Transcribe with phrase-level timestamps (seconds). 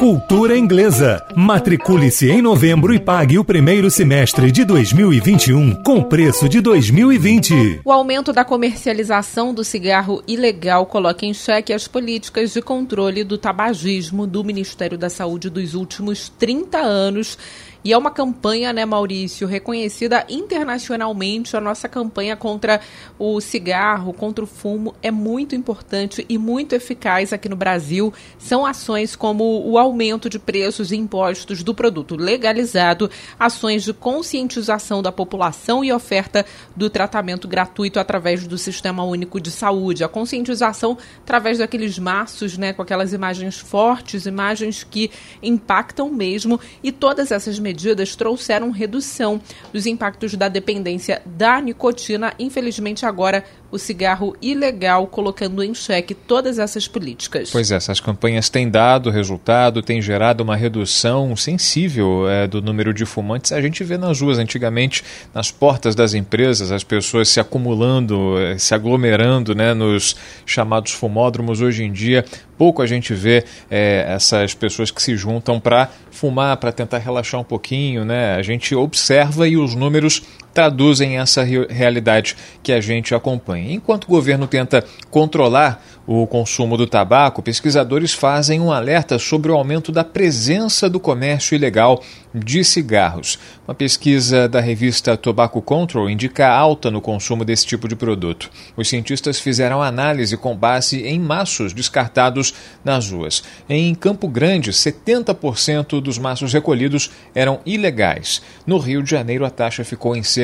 [0.00, 1.22] Cultura Inglesa.
[1.36, 7.82] Matricule-se em novembro e pague o primeiro semestre de 2021 com preço de 2020.
[7.84, 13.36] O aumento da comercialização do cigarro ilegal coloca em xeque as políticas de controle do
[13.36, 17.36] tabagismo do Ministério da Saúde dos últimos 30 anos
[17.82, 21.56] e é uma campanha, né, Maurício, reconhecida internacionalmente.
[21.56, 22.78] A nossa campanha contra
[23.18, 28.12] o cigarro, contra o fumo, é muito importante e muito eficaz aqui no Brasil.
[28.38, 35.00] São ações como o aumento de preços e impostos do produto legalizado, ações de conscientização
[35.00, 36.44] da população e oferta
[36.76, 40.04] do tratamento gratuito através do Sistema Único de Saúde.
[40.04, 45.10] A conscientização através daqueles maços, né, com aquelas imagens fortes, imagens que
[45.42, 49.40] impactam mesmo, e todas essas medidas medidas trouxeram redução
[49.72, 52.34] dos impactos da dependência da nicotina.
[52.38, 57.50] Infelizmente, agora o cigarro ilegal, colocando em xeque todas essas políticas.
[57.50, 62.92] Pois é, essas campanhas têm dado resultado, têm gerado uma redução sensível é, do número
[62.92, 63.52] de fumantes.
[63.52, 68.58] A gente vê nas ruas, antigamente, nas portas das empresas, as pessoas se acumulando, é,
[68.58, 71.60] se aglomerando né, nos chamados fumódromos.
[71.60, 72.24] Hoje em dia,
[72.60, 77.40] pouco a gente vê é, essas pessoas que se juntam para fumar, para tentar relaxar
[77.40, 78.04] um pouquinho.
[78.04, 78.34] Né?
[78.34, 83.72] A gente observa e os números traduzem essa realidade que a gente acompanha.
[83.72, 89.54] Enquanto o governo tenta controlar o consumo do tabaco, pesquisadores fazem um alerta sobre o
[89.54, 92.02] aumento da presença do comércio ilegal
[92.34, 93.38] de cigarros.
[93.66, 98.50] Uma pesquisa da revista Tobacco Control indica alta no consumo desse tipo de produto.
[98.76, 102.54] Os cientistas fizeram análise com base em maços descartados
[102.84, 103.44] nas ruas.
[103.68, 108.42] Em Campo Grande, 70% dos maços recolhidos eram ilegais.
[108.66, 110.39] No Rio de Janeiro, a taxa ficou em cerca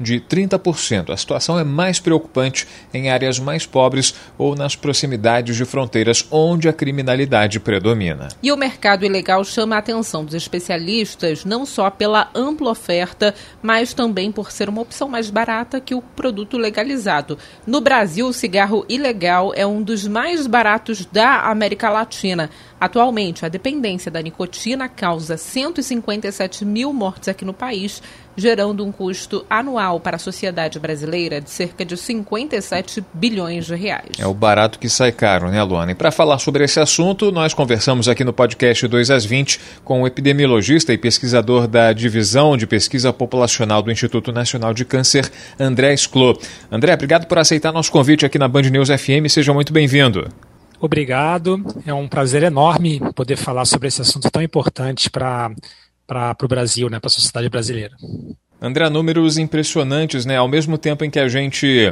[0.00, 1.10] de 30%.
[1.10, 6.68] A situação é mais preocupante em áreas mais pobres ou nas proximidades de fronteiras onde
[6.68, 8.28] a criminalidade predomina.
[8.42, 13.92] E o mercado ilegal chama a atenção dos especialistas não só pela ampla oferta, mas
[13.92, 17.38] também por ser uma opção mais barata que o produto legalizado.
[17.66, 22.50] No Brasil, o cigarro ilegal é um dos mais baratos da América Latina.
[22.84, 28.02] Atualmente, a dependência da nicotina causa 157 mil mortes aqui no país,
[28.36, 34.10] gerando um custo anual para a sociedade brasileira de cerca de 57 bilhões de reais.
[34.18, 35.92] É o barato que sai caro, né, Luana?
[35.92, 40.02] E para falar sobre esse assunto, nós conversamos aqui no podcast 2 às 20 com
[40.02, 45.96] o epidemiologista e pesquisador da Divisão de Pesquisa Populacional do Instituto Nacional de Câncer, André
[45.96, 46.38] Sclo.
[46.70, 49.26] André, obrigado por aceitar nosso convite aqui na Band News FM.
[49.30, 50.28] Seja muito bem-vindo.
[50.84, 51.64] Obrigado.
[51.86, 55.50] É um prazer enorme poder falar sobre esse assunto tão importante para
[56.42, 57.96] o Brasil, né, para a sociedade brasileira.
[58.60, 60.36] André, números impressionantes, né?
[60.36, 61.90] Ao mesmo tempo em que a gente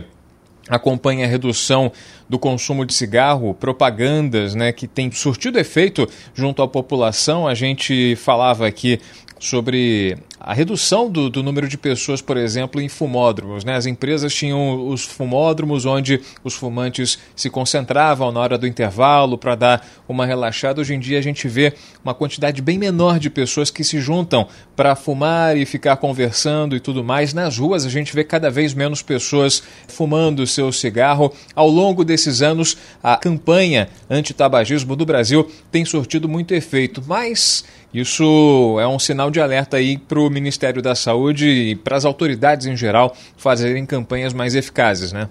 [0.69, 1.91] acompanha a redução
[2.29, 7.49] do consumo de cigarro, propagandas né, que tem surtido efeito junto à população.
[7.49, 9.01] A gente falava aqui
[9.41, 13.65] sobre a redução do, do, número de pessoas, por exemplo, em fumódromos.
[13.65, 13.77] Né?
[13.77, 19.55] As empresas tinham os fumódromos onde os fumantes se concentravam na hora do intervalo para
[19.55, 20.81] dar uma relaxada.
[20.81, 21.73] Hoje em dia a gente vê
[22.03, 26.81] uma quantidade bem menor de pessoas que se juntam para fumar e ficar conversando e
[26.81, 27.33] tudo mais.
[27.33, 31.33] Nas ruas a gente vê cada vez menos pessoas fumando seu cigarro.
[31.55, 38.79] Ao longo desses anos, a campanha anti-tabagismo do Brasil tem surtido muito efeito, mas isso
[38.81, 42.67] é um sinal de alerta aí para o Ministério da Saúde e para as autoridades
[42.67, 45.29] em geral fazerem campanhas mais eficazes, né?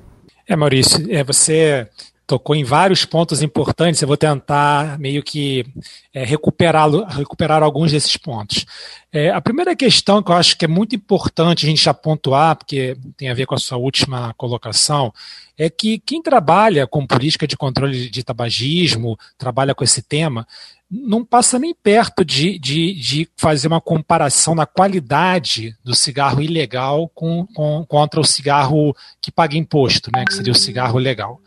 [0.47, 1.87] É, Maurício, é, você
[2.31, 4.01] tocou em vários pontos importantes.
[4.01, 5.65] Eu vou tentar meio que
[6.13, 8.65] é, recuperar, recuperar alguns desses pontos.
[9.11, 12.55] É, a primeira questão que eu acho que é muito importante a gente já pontuar,
[12.55, 15.13] porque tem a ver com a sua última colocação,
[15.57, 20.47] é que quem trabalha com política de controle de tabagismo, trabalha com esse tema,
[20.91, 27.07] não passa nem perto de, de, de, fazer uma comparação na qualidade do cigarro ilegal
[27.15, 31.39] com, com, contra o cigarro que paga imposto, né, que seria o cigarro legal.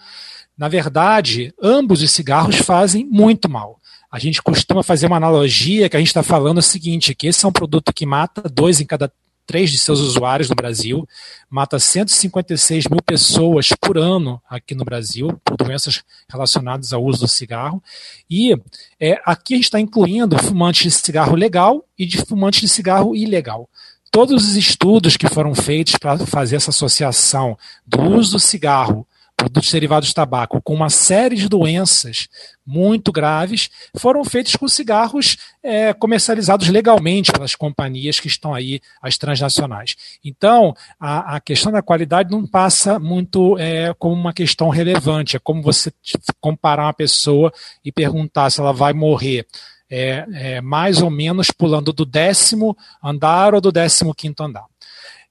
[0.57, 3.79] Na verdade, ambos os cigarros fazem muito mal.
[4.11, 7.45] A gente costuma fazer uma analogia que a gente está falando o seguinte, que esse
[7.45, 9.13] é um produto que mata dois em cada
[9.47, 11.07] três de seus usuários no Brasil,
[11.49, 17.29] mata 156 mil pessoas por ano aqui no Brasil, por doenças relacionadas ao uso do
[17.29, 17.83] cigarro.
[18.29, 18.57] E
[18.99, 23.15] é, aqui a gente está incluindo fumantes de cigarro legal e de fumantes de cigarro
[23.15, 23.69] ilegal.
[24.11, 29.07] Todos os estudos que foram feitos para fazer essa associação do uso do cigarro
[29.45, 32.29] produtos derivados de tabaco com uma série de doenças
[32.67, 39.19] muito graves foram feitos com cigarros é, comercializados legalmente pelas companhias que estão aí, as
[39.19, 39.97] transnacionais.
[40.25, 45.37] Então, a, a questão da qualidade não passa muito é, como uma questão relevante.
[45.37, 45.93] É como você
[46.41, 47.53] comparar uma pessoa
[47.85, 49.47] e perguntar se ela vai morrer
[49.91, 54.65] é, é, mais ou menos pulando do décimo andar ou do décimo quinto andar.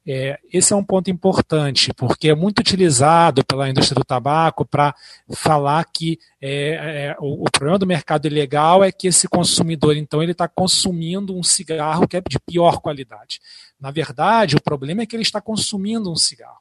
[0.05, 4.93] É, esse é um ponto importante, porque é muito utilizado pela indústria do tabaco para
[5.31, 10.21] falar que é, é, o, o, problema do mercado ilegal é que esse consumidor, então,
[10.21, 13.39] ele está consumindo um cigarro que é de pior qualidade.
[13.79, 16.59] Na verdade, o problema é que ele está consumindo um cigarro.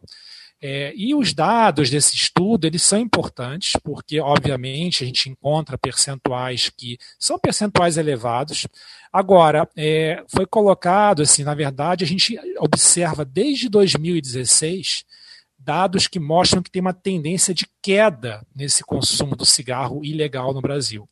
[0.64, 6.70] É, e os dados desse estudo, eles são importantes, porque, obviamente, a gente encontra percentuais
[6.70, 8.68] que são percentuais elevados.
[9.12, 15.04] Agora, é, foi colocado, assim, na verdade, a gente observa desde 2016
[15.58, 20.60] dados que mostram que tem uma tendência de queda nesse consumo do cigarro ilegal no
[20.60, 21.08] Brasil.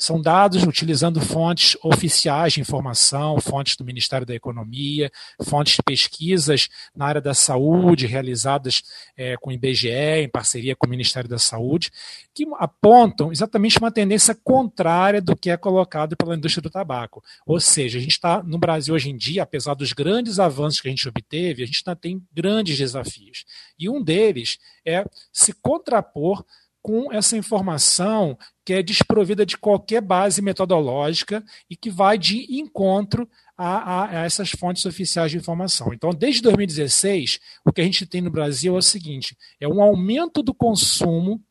[0.00, 5.12] São dados utilizando fontes oficiais de informação, fontes do Ministério da Economia,
[5.42, 8.82] fontes de pesquisas na área da saúde, realizadas
[9.14, 9.90] é, com o IBGE,
[10.22, 11.90] em parceria com o Ministério da Saúde,
[12.32, 17.22] que apontam exatamente uma tendência contrária do que é colocado pela indústria do tabaco.
[17.44, 20.88] Ou seja, a gente está no Brasil hoje em dia, apesar dos grandes avanços que
[20.88, 23.44] a gente obteve, a gente ainda tem grandes desafios.
[23.78, 26.42] E um deles é se contrapor
[26.82, 33.28] com essa informação que é desprovida de qualquer base metodológica e que vai de encontro
[33.56, 35.92] a, a, a, essas fontes oficiais de informação.
[35.92, 39.82] Então, desde 2016, o que a gente tem no Brasil é o seguinte: é um
[39.82, 41.42] aumento do consumo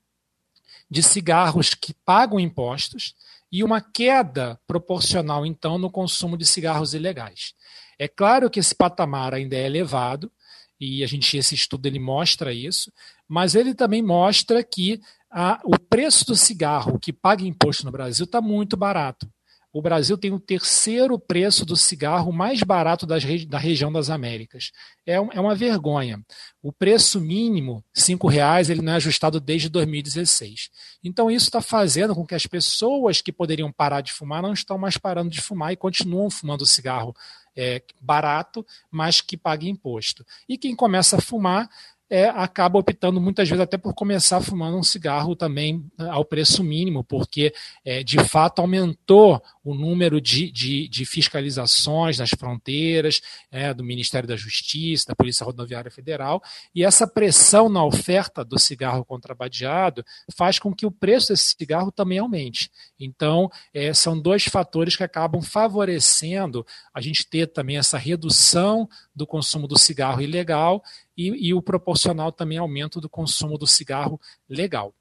[0.89, 3.13] de cigarros que pagam impostos
[3.51, 7.53] e uma queda proporcional, então, no consumo de cigarros ilegais.
[7.97, 10.31] É claro que esse patamar ainda é elevado,
[10.79, 12.91] e a gente esse estudo ele mostra isso,
[13.27, 18.25] mas ele também mostra que a, o preço do cigarro que paga imposto no Brasil
[18.25, 19.29] está muito barato.
[19.71, 23.17] O Brasil tem o terceiro preço do cigarro mais barato da
[23.59, 24.71] região das Américas.
[25.05, 26.19] É, um, é uma vergonha.
[26.59, 30.71] O preço mínimo, R$ reais, ele não é ajustado desde 2016.
[31.03, 34.75] Então isso está fazendo com que as pessoas que poderiam parar de fumar não estão
[34.75, 37.15] mais parando de fumar e continuam fumando cigarro
[37.55, 40.25] é, barato, mas que paga imposto.
[40.47, 41.69] E quem começa a fumar
[42.09, 46.63] é, acaba optando muitas vezes até por começar fumando um cigarro também né, ao preço
[46.63, 47.53] mínimo, porque
[47.85, 53.21] é, de fato aumentou o número de, de, de fiscalizações nas fronteiras,
[53.51, 56.41] é, do Ministério da Justiça, da Polícia Rodoviária Federal,
[56.73, 60.03] e essa pressão na oferta do cigarro contrabandeado
[60.35, 62.71] faz com que o preço desse cigarro também aumente.
[63.00, 69.27] Então, é, são dois fatores que acabam favorecendo a gente ter também essa redução do
[69.27, 70.81] consumo do cigarro ilegal
[71.19, 74.94] e, e o proporcional também aumento do consumo do cigarro legal.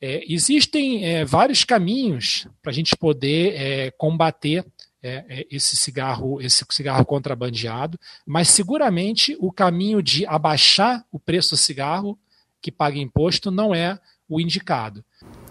[0.00, 4.64] É, existem é, vários caminhos para a gente poder é, combater
[5.02, 11.50] é, é, esse cigarro, esse cigarro contrabandeado, mas seguramente o caminho de abaixar o preço
[11.50, 12.16] do cigarro
[12.62, 13.98] que paga imposto não é
[14.28, 15.04] o indicado.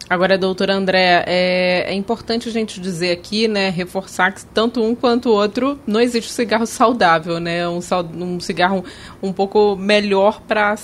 [0.10, 4.94] Agora, doutora André, é, é, importante a gente dizer aqui, né, reforçar que tanto um
[4.94, 7.80] quanto o outro não existe cigarro saudável, né, um,
[8.16, 8.84] um cigarro
[9.22, 10.76] um pouco melhor para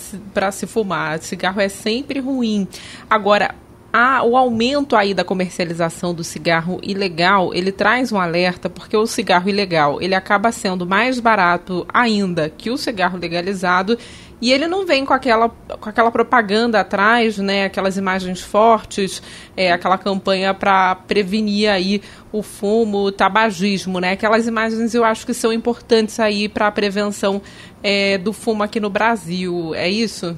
[0.52, 1.20] se fumar.
[1.20, 2.68] Cigarro é sempre ruim.
[3.10, 3.54] Agora,
[3.92, 9.08] a, o aumento aí da comercialização do cigarro ilegal, ele traz um alerta, porque o
[9.08, 13.98] cigarro ilegal, ele acaba sendo mais barato ainda que o cigarro legalizado,
[14.42, 19.22] e ele não vem com aquela, com aquela propaganda atrás, né, aquelas imagens fortes,
[19.56, 24.12] é, aquela campanha para prevenir aí o fumo, o tabagismo, né?
[24.12, 27.42] Aquelas imagens eu acho que são importantes aí para a prevenção
[27.84, 29.74] é, do fumo aqui no Brasil.
[29.74, 30.38] É isso?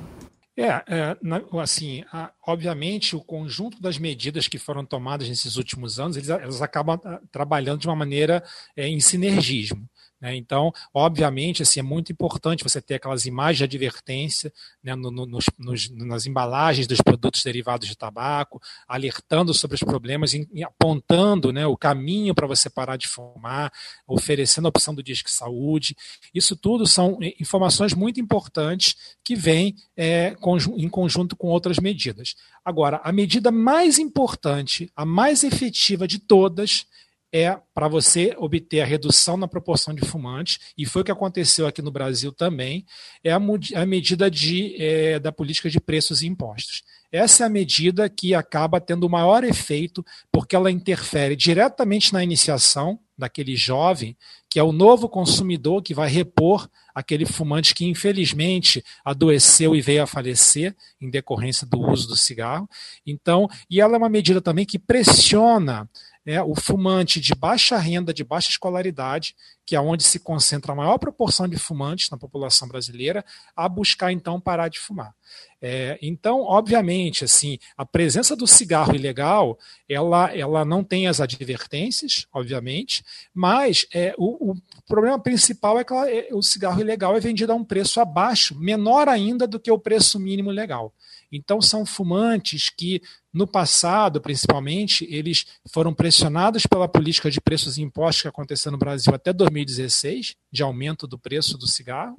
[0.57, 1.17] É, é
[1.61, 2.03] assim,
[2.45, 7.21] obviamente o conjunto das medidas que foram tomadas nesses últimos anos, eles, elas acabam ah,
[7.31, 8.43] trabalhando de uma maneira
[8.75, 9.87] é, em sinergismo.
[10.21, 10.35] Né?
[10.35, 15.25] Então, obviamente, assim, é muito importante você ter aquelas imagens de advertência né, no, no,
[15.25, 21.65] nos, nas embalagens dos produtos derivados de tabaco, alertando sobre os problemas, e, apontando né,
[21.65, 23.73] o caminho para você parar de fumar,
[24.07, 25.95] oferecendo a opção do Disque Saúde.
[26.33, 30.35] Isso tudo são informações muito importantes que vêm é,
[30.77, 32.35] em conjunto com outras medidas.
[32.63, 36.85] Agora, a medida mais importante, a mais efetiva de todas,
[37.31, 41.65] é para você obter a redução na proporção de fumantes, e foi o que aconteceu
[41.65, 42.85] aqui no Brasil também,
[43.23, 46.83] é a, a medida de, é, da política de preços e impostos.
[47.11, 52.23] Essa é a medida que acaba tendo o maior efeito, porque ela interfere diretamente na
[52.23, 54.15] iniciação daquele jovem,
[54.49, 60.03] que é o novo consumidor que vai repor aquele fumante que infelizmente adoeceu e veio
[60.03, 62.67] a falecer em decorrência do uso do cigarro.
[63.05, 65.89] Então, e ela é uma medida também que pressiona
[66.25, 69.35] né, o fumante de baixa renda, de baixa escolaridade,
[69.65, 73.23] que é onde se concentra a maior proporção de fumantes na população brasileira,
[73.55, 75.13] a buscar então parar de fumar.
[75.61, 82.27] É, então, obviamente, assim, a presença do cigarro ilegal, ela, ela não tem as advertências,
[82.33, 87.19] obviamente, mas é, o, o problema principal é que ela, é, o cigarro ilegal é
[87.19, 90.93] vendido a um preço abaixo, menor ainda do que o preço mínimo legal.
[91.31, 93.01] Então, são fumantes que,
[93.33, 98.77] no passado, principalmente, eles foram pressionados pela política de preços e impostos que aconteceu no
[98.77, 102.17] Brasil até 2016, de aumento do preço do cigarro,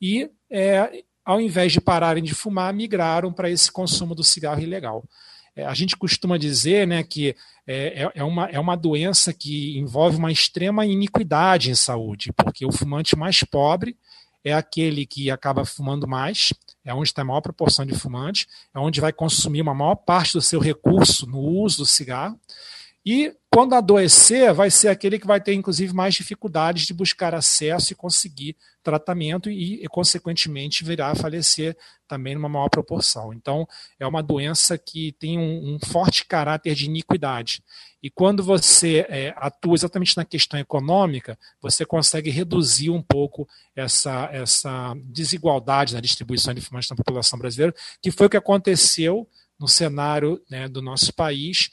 [0.00, 5.04] e, é, ao invés de pararem de fumar, migraram para esse consumo do cigarro ilegal.
[5.54, 9.78] É, a gente costuma dizer né, que é, é, é, uma, é uma doença que
[9.78, 13.96] envolve uma extrema iniquidade em saúde, porque o fumante mais pobre
[14.44, 16.52] é aquele que acaba fumando mais,
[16.84, 20.32] é onde tem a maior proporção de fumantes, é onde vai consumir uma maior parte
[20.32, 22.38] do seu recurso no uso do cigarro.
[23.04, 27.92] E quando adoecer, vai ser aquele que vai ter, inclusive, mais dificuldades de buscar acesso
[27.92, 31.76] e conseguir tratamento e, e, consequentemente, virá a falecer
[32.08, 33.32] também numa maior proporção.
[33.32, 33.66] Então,
[33.98, 37.62] é uma doença que tem um, um forte caráter de iniquidade.
[38.02, 44.30] E quando você é, atua exatamente na questão econômica, você consegue reduzir um pouco essa,
[44.32, 49.28] essa desigualdade na distribuição de fumantes na população brasileira, que foi o que aconteceu
[49.58, 51.70] no cenário né, do nosso país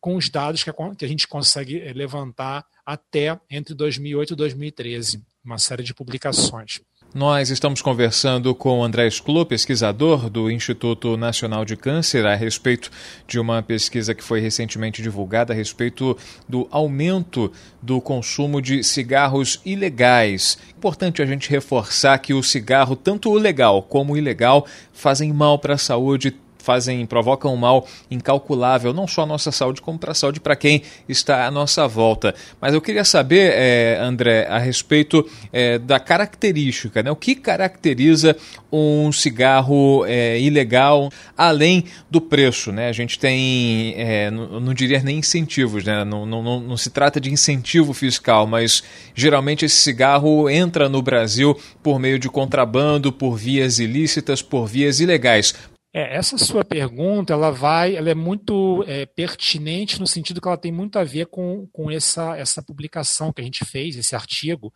[0.00, 5.58] com os dados que a, gente consegue eh, levantar até entre 2008 e 2013, uma
[5.58, 6.80] série de publicações.
[7.14, 12.90] Nós estamos conversando com André Sklu, pesquisador do Instituto Nacional de Câncer, a respeito
[13.26, 16.16] de uma pesquisa que foi recentemente divulgada a respeito
[16.46, 20.58] do aumento do consumo de cigarros ilegais.
[20.76, 25.58] Importante a gente reforçar que o cigarro, tanto o legal como o ilegal, fazem mal
[25.58, 26.36] para a saúde
[26.68, 30.54] fazem, provocam um mal incalculável, não só à nossa saúde, como para a saúde para
[30.54, 32.34] quem está à nossa volta.
[32.60, 37.10] Mas eu queria saber, é, André, a respeito é, da característica, né?
[37.10, 38.36] o que caracteriza
[38.70, 42.70] um cigarro é, ilegal, além do preço.
[42.70, 42.90] Né?
[42.90, 43.96] A gente tem,
[44.30, 46.04] não, não, diria nem incentivos, né?
[46.04, 48.84] não, não, não, não se trata de incentivo fiscal, mas
[49.14, 55.00] geralmente esse cigarro entra no Brasil por meio de contrabando, por vias ilícitas, por vias
[55.00, 55.54] ilegais.
[55.92, 60.56] É, essa sua pergunta ela vai, ela é muito é, pertinente no sentido que ela
[60.56, 64.72] tem muito a ver com, com essa, essa publicação que a gente fez, esse artigo,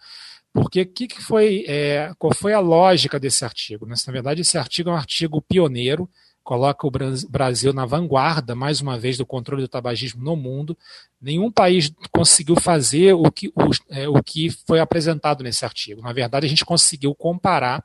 [0.52, 3.86] porque que, que foi, é, qual foi a lógica desse artigo?
[3.86, 3.94] Né?
[4.06, 6.08] Na verdade, esse artigo é um artigo pioneiro,
[6.42, 6.90] coloca o
[7.30, 10.76] Brasil na vanguarda, mais uma vez, do controle do tabagismo no mundo.
[11.20, 16.02] Nenhum país conseguiu fazer o que, o, é, o que foi apresentado nesse artigo.
[16.02, 17.84] Na verdade, a gente conseguiu comparar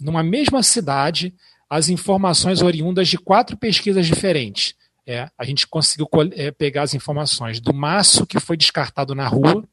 [0.00, 1.34] numa mesma cidade
[1.68, 4.74] as informações oriundas de quatro pesquisas diferentes.
[5.06, 9.64] É, a gente conseguiu é, pegar as informações do maço que foi descartado na rua,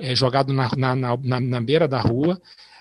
[0.00, 2.40] é, jogado na, na, na, na, beira da rua,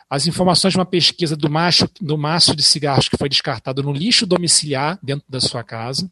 [0.10, 3.92] as informações de uma pesquisa do, macho, do maço de cigarros que foi descartado no
[3.92, 6.10] lixo domiciliar dentro da sua casa,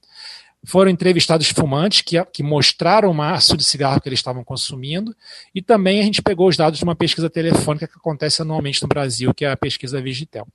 [0.66, 5.16] foram entrevistados fumantes que, que mostraram o maço de cigarro que eles estavam consumindo,
[5.54, 8.88] e também a gente pegou os dados de uma pesquisa telefônica que acontece anualmente no
[8.88, 10.48] Brasil, que é a pesquisa Vigitel.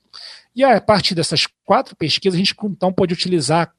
[0.55, 3.73] E a partir dessas quatro pesquisas, a gente então pode utilizar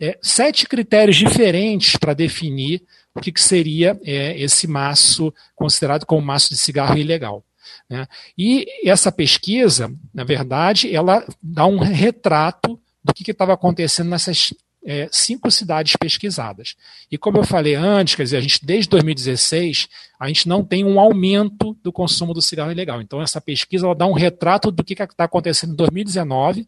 [0.00, 2.82] é, sete critérios diferentes para definir
[3.14, 7.44] o que, que seria é, esse maço considerado como maço de cigarro ilegal.
[7.88, 8.06] Né?
[8.36, 14.52] E essa pesquisa, na verdade, ela dá um retrato do que estava acontecendo nessas
[14.84, 16.74] é, cinco cidades pesquisadas.
[17.10, 20.84] E como eu falei antes, quer dizer, a gente desde 2016 a gente não tem
[20.84, 23.00] um aumento do consumo do cigarro ilegal.
[23.00, 26.66] Então essa pesquisa ela dá um retrato do que está acontecendo em 2019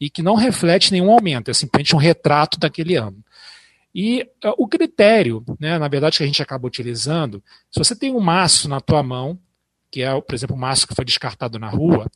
[0.00, 3.22] e que não reflete nenhum aumento, é simplesmente um retrato daquele ano.
[3.94, 8.14] E uh, o critério, né, na verdade, que a gente acaba utilizando, se você tem
[8.14, 9.38] um maço na tua mão,
[9.90, 12.06] que é, por exemplo, o maço que foi descartado na rua,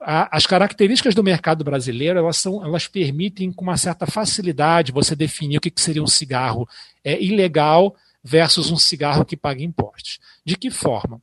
[0.00, 5.58] as características do mercado brasileiro elas, são, elas permitem com uma certa facilidade você definir
[5.58, 6.66] o que, que seria um cigarro
[7.04, 10.18] é, ilegal versus um cigarro que paga impostos.
[10.44, 11.20] De que forma?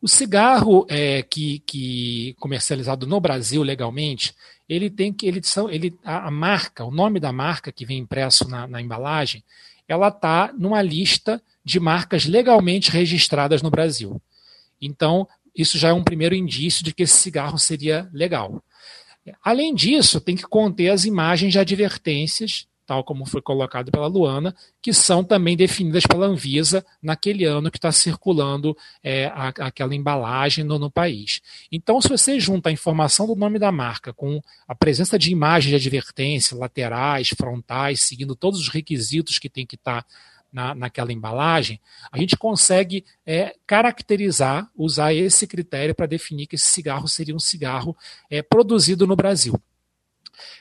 [0.00, 4.34] O cigarro é, que, que comercializado no Brasil legalmente,
[4.68, 7.98] ele tem que ele são ele a, a marca, o nome da marca que vem
[7.98, 9.44] impresso na, na embalagem,
[9.86, 14.20] ela está numa lista de marcas legalmente registradas no Brasil.
[14.80, 18.62] Então, isso já é um primeiro indício de que esse cigarro seria legal.
[19.42, 24.54] Além disso, tem que conter as imagens de advertências tal como foi colocado pela Luana,
[24.80, 30.64] que são também definidas pela Anvisa naquele ano que está circulando é, a, aquela embalagem
[30.64, 31.40] no, no, país.
[31.70, 35.70] Então, se você junta a informação do nome da marca com a presença de imagens
[35.70, 40.08] de advertência, laterais, frontais, seguindo todos os requisitos que tem que estar tá
[40.52, 41.80] na, naquela embalagem,
[42.10, 47.40] a gente consegue é, caracterizar, usar esse critério para definir que esse cigarro seria um
[47.40, 47.96] cigarro
[48.30, 49.60] é, produzido no Brasil.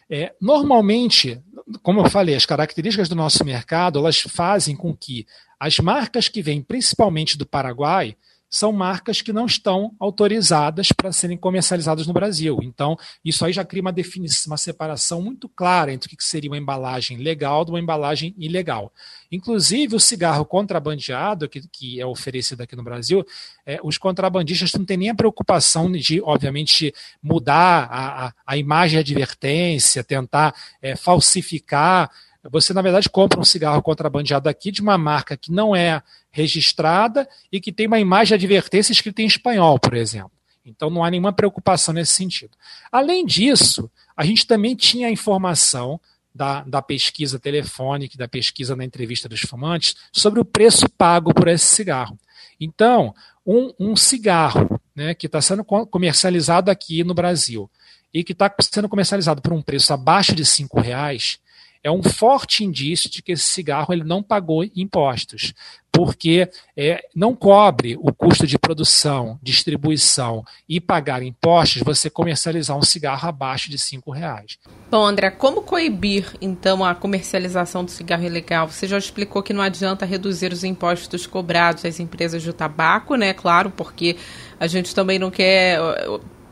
[0.10, 1.41] É, normalmente,
[1.81, 5.25] como eu falei, as características do nosso mercado elas fazem com que
[5.60, 8.15] as marcas que vêm principalmente do Paraguai
[8.51, 12.60] são marcas que não estão autorizadas para serem comercializadas no Brasil.
[12.62, 16.51] Então, isso aí já cria uma definição, uma separação muito clara entre o que seria
[16.51, 18.91] uma embalagem legal de uma embalagem ilegal.
[19.31, 23.25] Inclusive, o cigarro contrabandeado, que, que é oferecido aqui no Brasil,
[23.65, 26.93] é, os contrabandistas não têm nem a preocupação de, obviamente,
[27.24, 32.12] mudar a, a, a imagem de advertência, tentar é, falsificar
[32.50, 37.27] você, na verdade, compra um cigarro contrabandeado aqui de uma marca que não é registrada
[37.51, 40.31] e que tem uma imagem de advertência escrita em espanhol, por exemplo.
[40.65, 42.51] Então não há nenhuma preocupação nesse sentido.
[42.91, 46.00] Além disso, a gente também tinha a informação
[46.33, 51.48] da, da pesquisa telefônica, da pesquisa na entrevista dos fumantes, sobre o preço pago por
[51.48, 52.17] esse cigarro.
[52.60, 53.13] Então,
[53.45, 57.69] um, um cigarro né, que está sendo comercializado aqui no Brasil
[58.13, 61.39] e que está sendo comercializado por um preço abaixo de cinco reais,
[61.83, 65.53] é um forte indício de que esse cigarro ele não pagou impostos,
[65.91, 66.47] porque
[66.77, 73.27] é, não cobre o custo de produção, distribuição e pagar impostos você comercializar um cigarro
[73.27, 74.57] abaixo de cinco reais.
[74.89, 78.67] Bom, André, como coibir então a comercialização do cigarro ilegal?
[78.69, 83.33] Você já explicou que não adianta reduzir os impostos cobrados às empresas de tabaco, né?
[83.33, 84.15] Claro, porque
[84.59, 85.77] a gente também não quer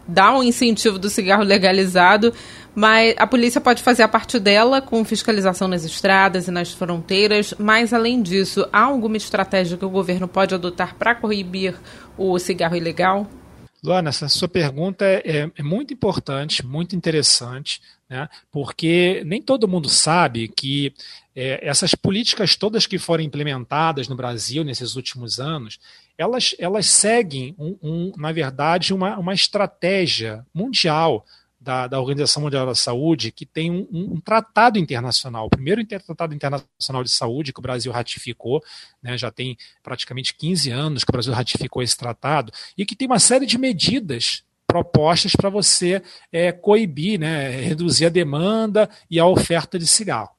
[0.10, 2.34] dar um incentivo do cigarro legalizado,
[2.80, 7.54] mas a polícia pode fazer a parte dela com fiscalização nas estradas e nas fronteiras.
[7.60, 11.76] Mas, além disso, há alguma estratégia que o governo pode adotar para coibir
[12.18, 13.30] o cigarro ilegal?
[13.84, 18.30] Luana, essa sua pergunta é, é muito importante, muito interessante, né?
[18.50, 20.94] porque nem todo mundo sabe que
[21.36, 25.82] é, essas políticas todas que foram implementadas no Brasil nesses últimos anos,
[26.18, 31.26] elas, elas seguem, um, um, na verdade, uma, uma estratégia mundial
[31.70, 36.34] da, da, Organização Mundial da Saúde, que tem um, um, tratado internacional, o primeiro tratado
[36.34, 38.60] internacional de saúde que o Brasil ratificou,
[39.04, 43.08] né, já tem praticamente 15 anos que o Brasil ratificou esse tratado, e que tem
[43.08, 46.02] uma série de medidas propostas para você
[46.32, 50.32] é, coibir, né, reduzir a demanda e a oferta de cigarro.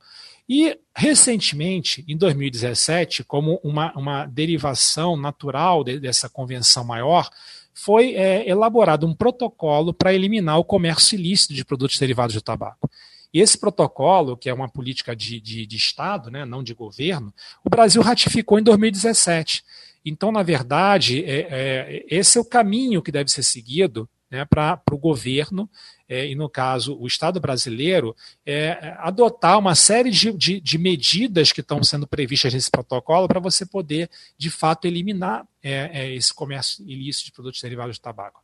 [0.48, 7.30] E, recentemente, em 2017, como uma, uma derivação natural de, dessa convenção maior,
[7.74, 12.90] foi é, elaborado um protocolo para eliminar o comércio ilícito de produtos derivados do tabaco.
[13.32, 17.32] E esse protocolo, que é uma política de, de, de Estado, né, não de governo,
[17.64, 19.62] o Brasil ratificou em 2017.
[20.04, 24.80] Então, na verdade, é, é, esse é o caminho que deve ser seguido né, para
[24.90, 25.68] o governo,
[26.10, 31.52] é, e no caso o Estado brasileiro, é, adotar uma série de, de, de, medidas
[31.52, 36.34] que estão sendo previstas nesse protocolo para você poder, de fato, eliminar é, é, esse
[36.34, 38.42] comércio ilícito de produtos derivados de tabaco.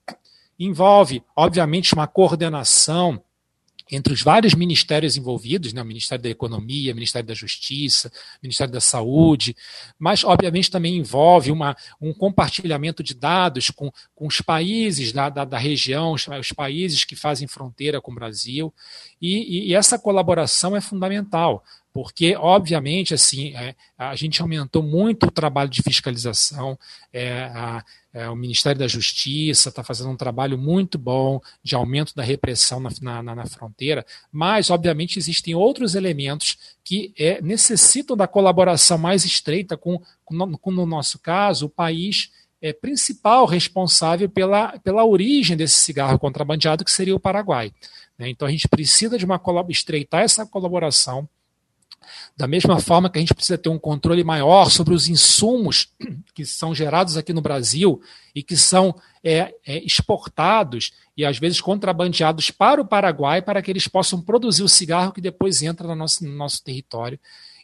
[0.57, 3.21] Envolve, obviamente, uma coordenação
[3.91, 8.39] entre os vários ministérios envolvidos, né, o Ministério da Economia, o Ministério da Justiça, o
[8.43, 9.57] Ministério da Saúde,
[9.99, 15.45] mas obviamente também envolve uma, um compartilhamento de dados com, com os países da, da,
[15.45, 18.75] da região, os, países que fazem fronteira com o Brasil,
[19.21, 21.63] e, e essa colaboração é fundamental,
[21.97, 26.79] porque, obviamente, assim, é, a gente aumentou muito o trabalho de fiscalização,
[27.11, 27.83] é, a,
[28.13, 32.81] é, o Ministério da Justiça está fazendo um trabalho muito bom de aumento da repressão
[32.81, 39.25] na, na, na fronteira, mas, obviamente, existem outros elementos que é, necessitam da colaboração mais
[39.25, 42.31] estreita com, com, com, no nosso caso, o país
[42.61, 47.73] é, principal responsável pela, pela origem desse cigarro contrabandeado, que seria o Paraguai.
[48.19, 48.29] Né?
[48.29, 49.41] Então, a gente precisa de uma
[49.73, 51.27] estreitar essa colaboração
[52.37, 55.89] da mesma forma que a gente precisa ter um controle maior sobre os insumos
[56.35, 58.01] que são gerados aqui no Brasil
[58.35, 63.71] e que são é, é, exportados e às vezes contrabandeados para o Paraguai para que
[63.71, 67.19] eles possam produzir o cigarro que depois entra no nosso, no nosso território.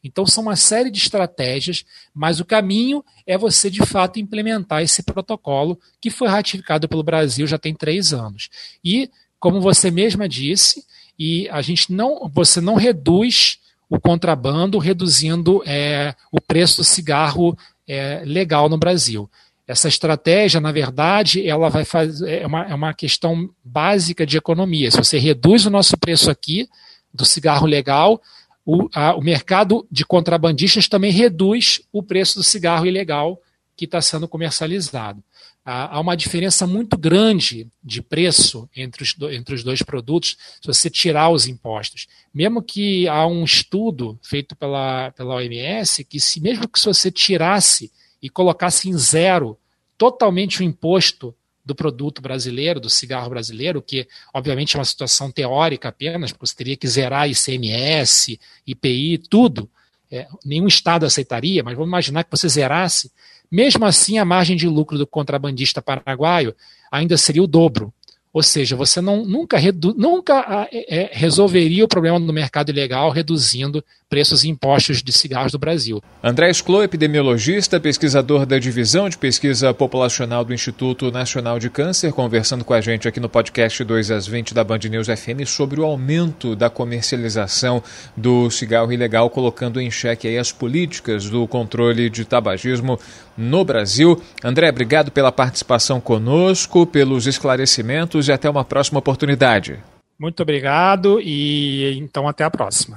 [0.04, 5.02] Então, são uma série de estratégias, mas o caminho é você, de fato, implementar esse
[5.02, 8.48] protocolo que foi ratificado pelo Brasil já tem três anos.
[8.84, 10.84] E, como você mesma disse,
[11.16, 13.60] e a gente não, você não reduz
[13.92, 17.54] o contrabando, reduzindo é, o preço do cigarro
[17.86, 19.30] é, legal no Brasil.
[19.68, 24.90] Essa estratégia, na verdade, ela vai fazer é uma, é uma questão básica de economia.
[24.90, 26.66] Se você reduz o nosso preço aqui
[27.12, 28.18] do cigarro legal,
[28.64, 33.38] o, a, o mercado de contrabandistas também reduz o preço do cigarro ilegal
[33.76, 35.22] que está sendo comercializado.
[35.64, 40.90] Há uma diferença muito grande de preço entre os, entre os dois produtos se você
[40.90, 42.08] tirar os impostos.
[42.34, 47.12] Mesmo que há um estudo feito pela, pela OMS que se mesmo que se você
[47.12, 49.56] tirasse e colocasse em zero
[49.96, 51.32] totalmente o imposto
[51.64, 56.56] do produto brasileiro, do cigarro brasileiro, que obviamente é uma situação teórica apenas, porque você
[56.56, 59.70] teria que zerar ICMS, IPI, tudo.
[60.10, 63.10] É, nenhum Estado aceitaria, mas vamos imaginar que você zerasse
[63.52, 66.54] mesmo assim, a margem de lucro do contrabandista paraguaio
[66.90, 67.92] ainda seria o dobro.
[68.32, 72.70] Ou seja, você não, nunca, redu, nunca ah, é, é, resolveria o problema do mercado
[72.70, 76.02] ilegal reduzindo preços e impostos de cigarros do Brasil.
[76.22, 82.62] André Sclo, epidemiologista, pesquisador da Divisão de Pesquisa Populacional do Instituto Nacional de Câncer, conversando
[82.62, 85.84] com a gente aqui no podcast 2 às 20 da Band News FM sobre o
[85.84, 87.82] aumento da comercialização
[88.14, 92.98] do cigarro ilegal, colocando em xeque as políticas do controle de tabagismo
[93.34, 94.20] no Brasil.
[94.44, 99.78] André, obrigado pela participação conosco, pelos esclarecimentos e até uma próxima oportunidade.
[100.18, 102.96] Muito obrigado e então até a próxima.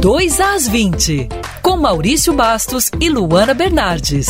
[0.00, 1.28] 2 às 20,
[1.62, 4.26] com Maurício Bastos e Luana Bernardes.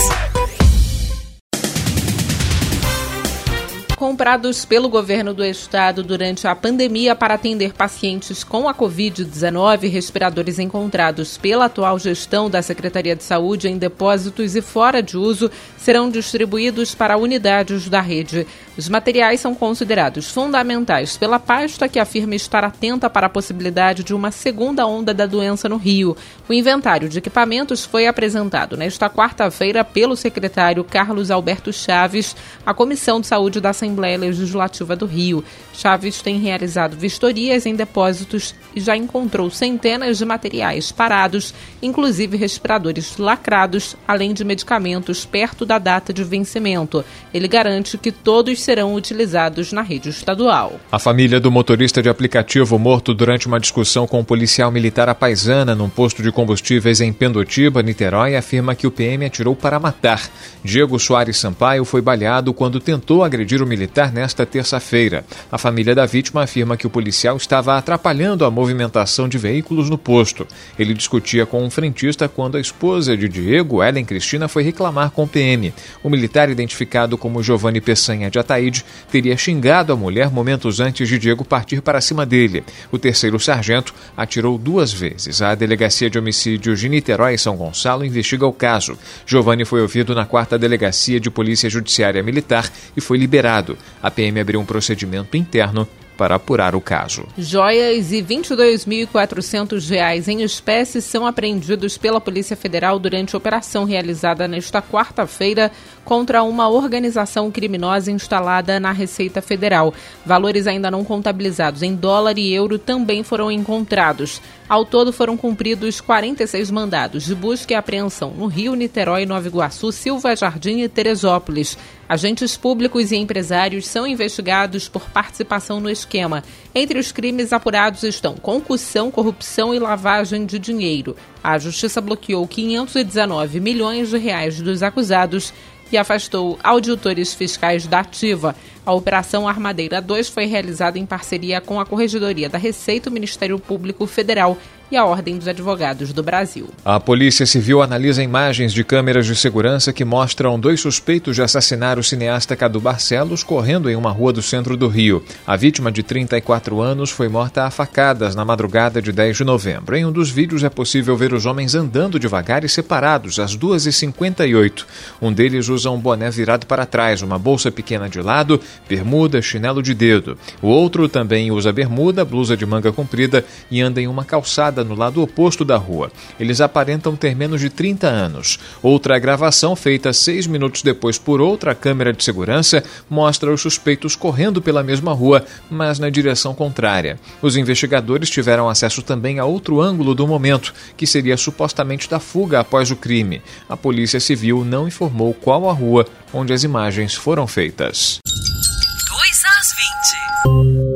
[4.03, 10.59] Comprados pelo governo do estado durante a pandemia para atender pacientes com a Covid-19, respiradores
[10.59, 16.11] encontrados pela atual gestão da Secretaria de Saúde em depósitos e fora de uso serão
[16.11, 18.45] distribuídos para unidades da rede.
[18.77, 24.15] Os materiais são considerados fundamentais pela pasta que afirma estar atenta para a possibilidade de
[24.15, 26.17] uma segunda onda da doença no Rio.
[26.49, 32.35] O inventário de equipamentos foi apresentado nesta quarta-feira pelo secretário Carlos Alberto Chaves
[32.67, 35.45] à Comissão de Saúde da Assembleia Assembleia Legislativa do Rio.
[35.75, 43.19] Chaves tem realizado vistorias em depósitos e já encontrou centenas de materiais parados, inclusive respiradores
[43.19, 47.05] lacrados, além de medicamentos perto da data de vencimento.
[47.35, 50.81] Ele garante que todos serão utilizados na rede estadual.
[50.91, 55.15] A família do motorista de aplicativo morto durante uma discussão com um policial militar à
[55.15, 60.31] paisana num posto de combustíveis em Pendotiba, Niterói, afirma que o PM atirou para matar.
[60.65, 65.25] Diego Soares Sampaio foi baleado quando tentou agredir o militar militar nesta terça-feira.
[65.51, 69.99] A família da vítima afirma que o policial estava atrapalhando a movimentação de veículos no
[69.99, 70.47] posto.
[70.79, 75.25] Ele discutia com um frentista quando a esposa de Diego, Ellen Cristina, foi reclamar com
[75.25, 75.75] o PM.
[76.01, 81.19] O militar, identificado como Giovanni Peçanha de Ataíde, teria xingado a mulher momentos antes de
[81.19, 82.63] Diego partir para cima dele.
[82.93, 85.43] O terceiro sargento atirou duas vezes.
[85.43, 88.97] A Delegacia de Homicídios de Niterói e São Gonçalo investiga o caso.
[89.27, 93.72] Giovanni foi ouvido na quarta Delegacia de Polícia Judiciária Militar e foi liberado.
[94.03, 97.27] A PM abriu um procedimento interno para apurar o caso.
[97.37, 104.47] Joias e R$ 22.400 em espécies são apreendidos pela Polícia Federal durante a operação realizada
[104.47, 105.73] nesta quarta-feira
[106.05, 109.95] contra uma organização criminosa instalada na Receita Federal.
[110.25, 114.41] Valores ainda não contabilizados em dólar e euro também foram encontrados.
[114.69, 119.93] Ao todo foram cumpridos 46 mandados de busca e apreensão no Rio, Niterói, Nova Iguaçu,
[119.93, 121.77] Silva Jardim e Teresópolis.
[122.13, 126.45] Agentes públicos e empresários são investigados por participação no esquema.
[126.75, 131.17] Entre os crimes apurados estão concussão, corrupção e lavagem de dinheiro.
[131.43, 135.55] A justiça bloqueou 519 milhões de reais dos acusados
[135.91, 138.55] e afastou auditores fiscais da ativa.
[138.85, 143.59] A Operação Armadeira 2 foi realizada em parceria com a Corregedoria da Receita, o Ministério
[143.59, 144.59] Público Federal
[144.93, 146.69] e a Ordem dos Advogados do Brasil.
[146.85, 151.99] A Polícia Civil analisa imagens de câmeras de segurança que mostram dois suspeitos de assassinar
[151.99, 155.25] o cineasta Cadu Barcelos correndo em uma rua do centro do Rio.
[155.47, 159.97] A vítima, de 34 anos, foi morta a facadas na madrugada de 10 de novembro.
[159.97, 164.85] Em um dos vídeos é possível ver os homens andando devagar e separados, às 2h58.
[165.23, 169.83] Um deles usa um boné virado para trás, uma bolsa pequena de lado, bermuda, chinelo
[169.83, 170.37] de dedo.
[170.61, 174.95] O outro também usa bermuda, blusa de manga comprida e anda em uma calçada no
[174.95, 176.11] lado oposto da rua.
[176.39, 178.59] Eles aparentam ter menos de 30 anos.
[178.83, 184.61] Outra gravação, feita seis minutos depois por outra câmera de segurança, mostra os suspeitos correndo
[184.61, 187.19] pela mesma rua, mas na direção contrária.
[187.41, 192.61] Os investigadores tiveram acesso também a outro ângulo do momento, que seria supostamente da fuga
[192.61, 193.43] após o crime.
[193.69, 198.19] A Polícia Civil não informou qual a rua onde as imagens foram feitas.
[198.25, 200.92] 2 às 20.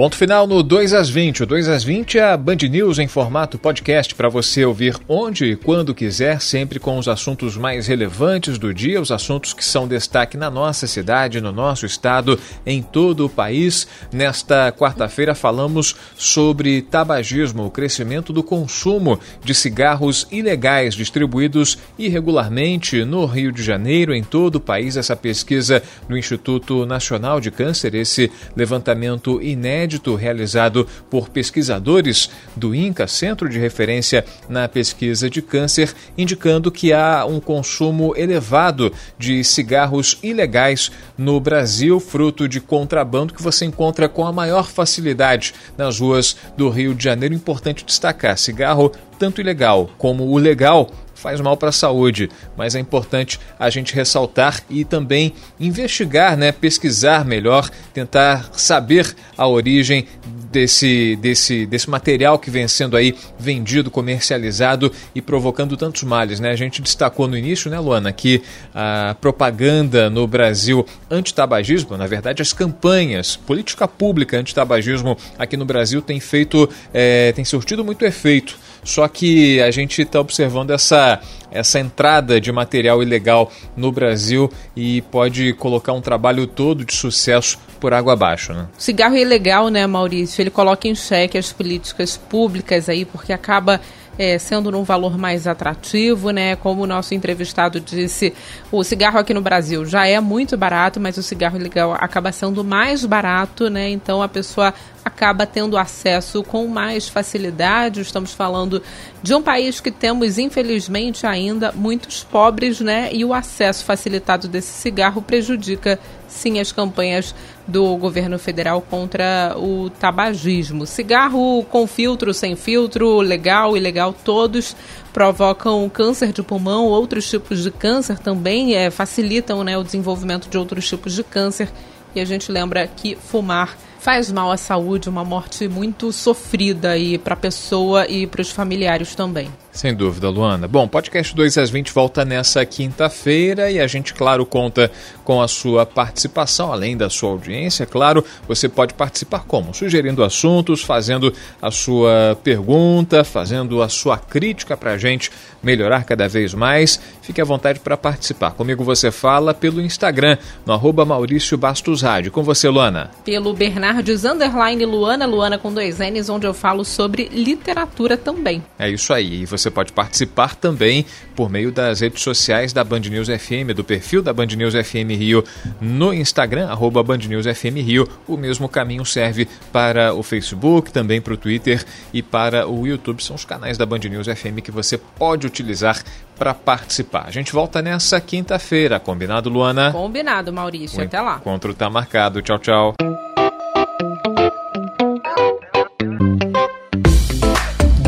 [0.00, 1.42] Ponto final no 2 às 20.
[1.42, 5.44] O 2 às 20 é a Band News em formato podcast para você ouvir onde
[5.44, 9.86] e quando quiser, sempre com os assuntos mais relevantes do dia, os assuntos que são
[9.86, 13.86] destaque na nossa cidade, no nosso estado, em todo o país.
[14.10, 23.26] Nesta quarta-feira falamos sobre tabagismo, o crescimento do consumo de cigarros ilegais distribuídos irregularmente no
[23.26, 24.96] Rio de Janeiro, em todo o país.
[24.96, 32.74] Essa pesquisa no Instituto Nacional de Câncer, esse levantamento inédito inédito realizado por pesquisadores do
[32.74, 39.42] INCA, Centro de Referência na Pesquisa de Câncer, indicando que há um consumo elevado de
[39.42, 45.98] cigarros ilegais no Brasil, fruto de contrabando que você encontra com a maior facilidade nas
[45.98, 47.34] ruas do Rio de Janeiro.
[47.34, 50.88] Importante destacar: cigarro tanto ilegal como o legal
[51.20, 56.50] faz mal para a saúde, mas é importante a gente ressaltar e também investigar, né,
[56.50, 60.06] pesquisar melhor, tentar saber a origem
[60.50, 66.40] desse, desse, desse material que vem sendo aí vendido, comercializado e provocando tantos males.
[66.40, 66.50] Né?
[66.50, 68.42] A gente destacou no início, né, Luana, que
[68.74, 76.02] a propaganda no Brasil anti-tabagismo, na verdade, as campanhas, política pública anti-tabagismo aqui no Brasil
[76.02, 78.58] tem feito, é, tem surtido muito efeito.
[78.82, 85.02] Só que a gente está observando essa, essa entrada de material ilegal no Brasil e
[85.02, 88.52] pode colocar um trabalho todo de sucesso por água abaixo.
[88.52, 88.66] Né?
[88.78, 90.42] Cigarro é ilegal, né, Maurício?
[90.42, 93.80] Ele coloca em xeque as políticas públicas aí, porque acaba
[94.20, 96.54] é, sendo num valor mais atrativo, né?
[96.54, 98.34] Como o nosso entrevistado disse,
[98.70, 102.62] o cigarro aqui no Brasil já é muito barato, mas o cigarro ilegal acaba sendo
[102.62, 103.88] mais barato, né?
[103.88, 108.00] Então a pessoa acaba tendo acesso com mais facilidade.
[108.00, 108.82] Estamos falando
[109.22, 113.10] de um país que temos, infelizmente, ainda muitos pobres, né?
[113.12, 117.34] E o acesso facilitado desse cigarro prejudica, sim, as campanhas
[117.66, 120.86] do governo federal contra o tabagismo.
[120.86, 124.76] Cigarro com filtro, sem filtro, legal, ilegal, todos
[125.12, 130.58] provocam câncer de pulmão, outros tipos de câncer também é, facilitam né, o desenvolvimento de
[130.58, 131.70] outros tipos de câncer.
[132.14, 137.18] E a gente lembra que fumar faz mal à saúde, uma morte muito sofrida aí
[137.18, 139.50] para a pessoa e para os familiares também.
[139.72, 140.66] Sem dúvida, Luana.
[140.66, 144.90] Bom, podcast 2 às 20 volta nessa quinta-feira e a gente, claro, conta
[145.24, 147.86] com a sua participação, além da sua audiência.
[147.86, 149.72] Claro, você pode participar como?
[149.72, 155.30] Sugerindo assuntos, fazendo a sua pergunta, fazendo a sua crítica para a gente
[155.62, 157.00] melhorar cada vez mais.
[157.22, 158.50] Fique à vontade para participar.
[158.52, 162.32] Comigo você fala pelo Instagram, no arroba Maurício Bastos Rádio.
[162.32, 163.10] Com você, Luana.
[163.24, 168.62] Pelo Bernardes Underline Luana, Luana com dois N's, onde eu falo sobre literatura também.
[168.78, 169.42] É isso aí.
[169.42, 173.74] E você você pode participar também por meio das redes sociais da Band News FM,
[173.74, 175.44] do perfil da Band News FM Rio
[175.80, 178.08] no Instagram, arroba Band News FM Rio.
[178.26, 183.22] O mesmo caminho serve para o Facebook, também para o Twitter e para o YouTube.
[183.22, 186.02] São os canais da Band News FM que você pode utilizar
[186.38, 187.24] para participar.
[187.26, 189.92] A gente volta nessa quinta-feira, combinado, Luana?
[189.92, 191.00] Combinado, Maurício.
[191.00, 191.36] O Até lá.
[191.36, 192.40] O encontro está marcado.
[192.40, 193.29] Tchau, tchau.